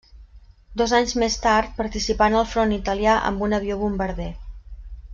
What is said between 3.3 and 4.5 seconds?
amb un avió bombarder.